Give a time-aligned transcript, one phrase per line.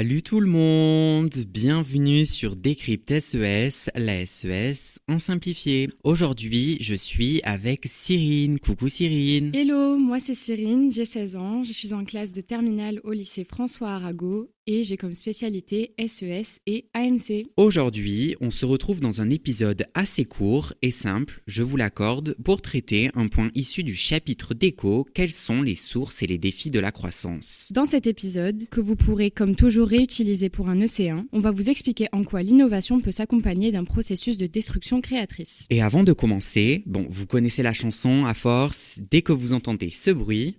[0.00, 5.90] Salut tout le monde, bienvenue sur Décrypte SES, la SES en simplifié.
[6.04, 8.58] Aujourd'hui, je suis avec Cyrine.
[8.58, 9.54] Coucou Cyrine.
[9.54, 13.44] Hello, moi c'est Cyrine, j'ai 16 ans, je suis en classe de terminale au lycée
[13.44, 17.46] François Arago et j'ai comme spécialité SES et AMC.
[17.56, 22.62] Aujourd'hui, on se retrouve dans un épisode assez court et simple, je vous l'accorde, pour
[22.62, 26.78] traiter un point issu du chapitre d'écho, quelles sont les sources et les défis de
[26.78, 27.68] la croissance.
[27.72, 31.68] Dans cet épisode, que vous pourrez comme toujours réutiliser pour un EC1, on va vous
[31.68, 35.66] expliquer en quoi l'innovation peut s'accompagner d'un processus de destruction créatrice.
[35.68, 39.90] Et avant de commencer, bon, vous connaissez la chanson à force, dès que vous entendez
[39.90, 40.56] ce bruit,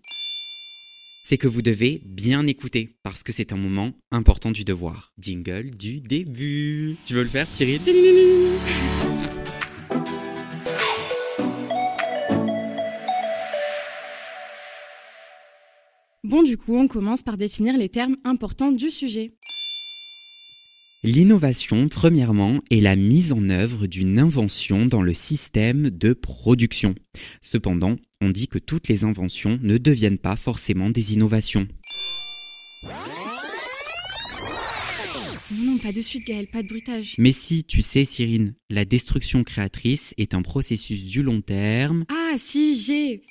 [1.23, 5.13] c'est que vous devez bien écouter parce que c'est un moment important du devoir.
[5.17, 6.97] Jingle du début.
[7.05, 7.79] Tu veux le faire, Cyril
[16.23, 19.33] Bon, du coup, on commence par définir les termes importants du sujet.
[21.03, 26.93] L'innovation, premièrement, est la mise en œuvre d'une invention dans le système de production.
[27.41, 31.67] Cependant, on dit que toutes les inventions ne deviennent pas forcément des innovations.
[35.63, 37.15] Non, pas de suite, Gaël, pas de bruitage.
[37.17, 42.05] Mais si, tu sais, Cyrine, la destruction créatrice est un processus du long terme.
[42.09, 43.23] Ah, si, j'ai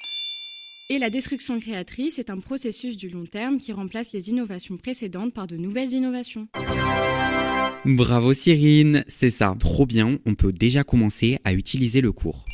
[0.91, 5.33] et la destruction créatrice est un processus du long terme qui remplace les innovations précédentes
[5.33, 6.49] par de nouvelles innovations.
[7.85, 9.55] Bravo Cyrine, c'est ça.
[9.59, 12.45] Trop bien, on peut déjà commencer à utiliser le cours.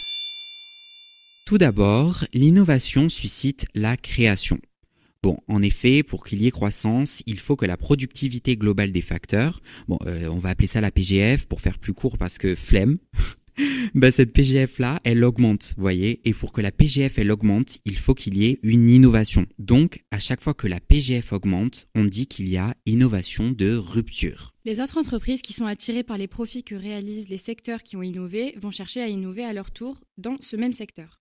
[1.47, 4.59] Tout d'abord, l'innovation suscite la création.
[5.23, 9.01] Bon, en effet, pour qu'il y ait croissance, il faut que la productivité globale des
[9.01, 12.55] facteurs, bon, euh, on va appeler ça la PGF pour faire plus court parce que
[12.55, 12.99] flemme,
[13.95, 17.99] bah, cette PGF là, elle augmente, voyez, et pour que la PGF elle augmente, il
[17.99, 19.47] faut qu'il y ait une innovation.
[19.59, 23.75] Donc, à chaque fois que la PGF augmente, on dit qu'il y a innovation de
[23.75, 24.55] rupture.
[24.65, 28.03] Les autres entreprises qui sont attirées par les profits que réalisent les secteurs qui ont
[28.03, 31.21] innové vont chercher à innover à leur tour dans ce même secteur.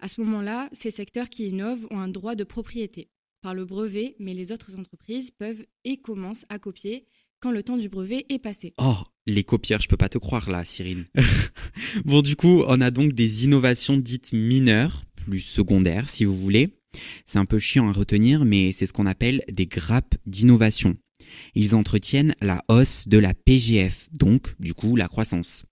[0.00, 3.10] À ce moment-là, ces secteurs qui innovent ont un droit de propriété
[3.42, 7.06] par le brevet, mais les autres entreprises peuvent et commencent à copier
[7.40, 8.74] quand le temps du brevet est passé.
[8.78, 11.06] Oh, les copieurs, je peux pas te croire là, Cyrine.
[12.04, 16.76] bon, du coup, on a donc des innovations dites mineures, plus secondaires si vous voulez.
[17.26, 20.96] C'est un peu chiant à retenir, mais c'est ce qu'on appelle des grappes d'innovation.
[21.54, 25.64] Ils entretiennent la hausse de la PGF, donc du coup la croissance.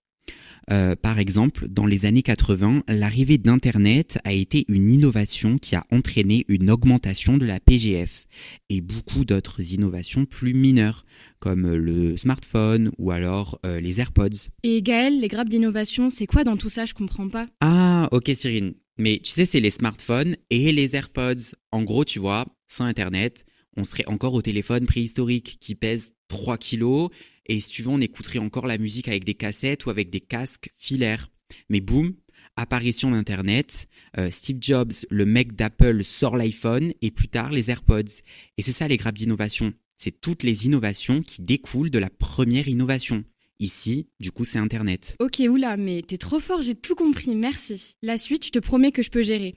[0.71, 5.83] Euh, par exemple, dans les années 80, l'arrivée d'Internet a été une innovation qui a
[5.91, 8.27] entraîné une augmentation de la PGF
[8.69, 11.05] et beaucoup d'autres innovations plus mineures,
[11.39, 14.49] comme le smartphone ou alors euh, les AirPods.
[14.63, 16.85] Et Gaël, les grappes d'innovation, c'est quoi dans tout ça?
[16.85, 17.47] Je comprends pas.
[17.61, 18.73] Ah, ok Cyrine.
[18.97, 21.55] Mais tu sais, c'est les smartphones et les AirPods.
[21.71, 23.45] En gros, tu vois, sans Internet,
[23.77, 27.09] on serait encore au téléphone préhistorique qui pèse 3 kilos
[27.49, 30.21] et si tu veux, on écouterait encore la musique avec des cassettes ou avec des
[30.21, 31.31] casques filaires.
[31.67, 32.13] Mais boum,
[32.55, 33.87] apparition d'Internet,
[34.19, 38.21] euh, Steve Jobs, le mec d'Apple, sort l'iPhone et plus tard les AirPods.
[38.57, 39.73] Et c'est ça les grappes d'innovation.
[39.97, 43.25] C'est toutes les innovations qui découlent de la première innovation.
[43.59, 45.15] Ici, du coup, c'est Internet.
[45.19, 47.95] Ok, oula, mais t'es trop fort, j'ai tout compris, merci.
[48.03, 49.55] La suite, je te promets que je peux gérer.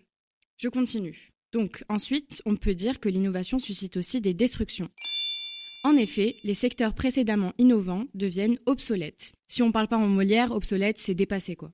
[0.57, 1.31] Je continue.
[1.53, 4.89] Donc, ensuite, on peut dire que l'innovation suscite aussi des destructions.
[5.85, 9.33] En effet, les secteurs précédemment innovants deviennent obsolètes.
[9.49, 11.73] Si on parle pas en Molière, obsolète, c'est dépassé quoi.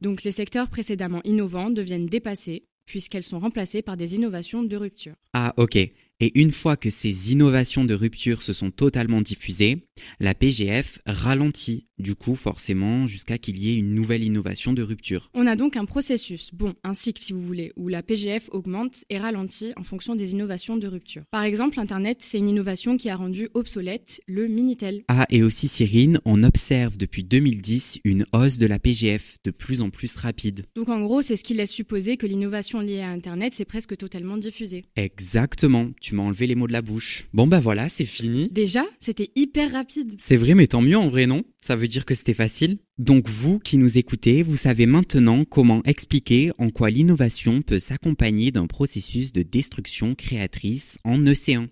[0.00, 5.14] Donc les secteurs précédemment innovants deviennent dépassés, puisqu'elles sont remplacées par des innovations de rupture.
[5.34, 5.78] Ah ok.
[6.20, 9.86] Et une fois que ces innovations de rupture se sont totalement diffusées,
[10.18, 15.30] la PGF ralentit, du coup forcément, jusqu'à qu'il y ait une nouvelle innovation de rupture.
[15.34, 19.04] On a donc un processus, bon, un cycle si vous voulez, où la PGF augmente
[19.10, 21.22] et ralentit en fonction des innovations de rupture.
[21.30, 25.04] Par exemple, Internet, c'est une innovation qui a rendu obsolète le Minitel.
[25.06, 29.82] Ah, et aussi Cyrine, on observe depuis 2010 une hausse de la PGF de plus
[29.82, 30.64] en plus rapide.
[30.74, 33.96] Donc en gros, c'est ce qui laisse supposer que l'innovation liée à Internet s'est presque
[33.96, 34.84] totalement diffusée.
[34.96, 37.26] Exactement, tu m'as enlevé les mots de la bouche.
[37.32, 38.48] Bon bah voilà, c'est fini.
[38.50, 40.14] Déjà, c'était hyper rapide.
[40.18, 41.42] C'est vrai, mais tant mieux en vrai, non?
[41.60, 45.82] Ça veut dire que c'était facile Donc vous qui nous écoutez, vous savez maintenant comment
[45.84, 51.68] expliquer en quoi l'innovation peut s'accompagner d'un processus de destruction créatrice en océan.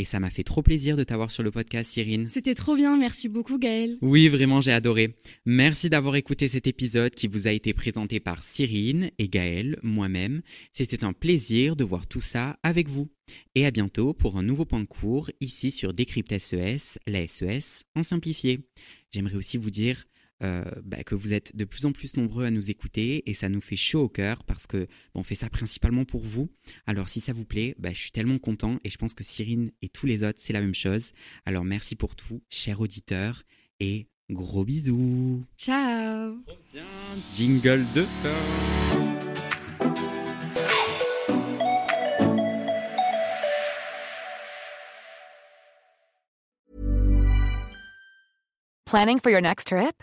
[0.00, 2.28] Et ça m'a fait trop plaisir de t'avoir sur le podcast, Cyrine.
[2.30, 3.98] C'était trop bien, merci beaucoup Gaël.
[4.00, 5.16] Oui, vraiment, j'ai adoré.
[5.44, 10.42] Merci d'avoir écouté cet épisode qui vous a été présenté par Cyrine et Gaël, moi-même.
[10.72, 13.08] C'était un plaisir de voir tout ça avec vous.
[13.56, 17.82] Et à bientôt pour un nouveau point de cours ici sur Décrypte SES, la SES
[17.96, 18.60] en simplifié.
[19.10, 20.04] J'aimerais aussi vous dire
[20.42, 23.48] euh, bah, que vous êtes de plus en plus nombreux à nous écouter et ça
[23.48, 26.48] nous fait chaud au cœur parce que bon, on fait ça principalement pour vous.
[26.86, 29.72] Alors si ça vous plaît, bah, je suis tellement content et je pense que Cyrine
[29.82, 31.12] et tous les autres c'est la même chose.
[31.44, 33.42] Alors merci pour tout, chers auditeurs
[33.80, 35.44] et gros bisous.
[35.56, 36.36] Ciao
[36.72, 36.84] Bien,
[37.32, 38.78] jingle de fin.
[48.86, 50.02] Planning for your next trip?